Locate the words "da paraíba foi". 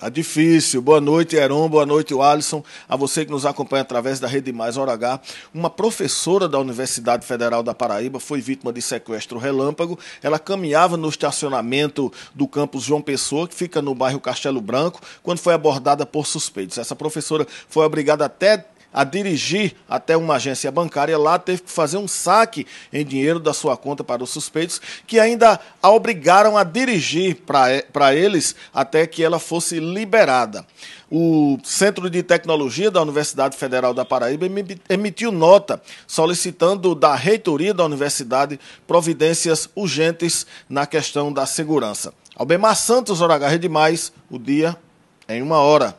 7.64-8.40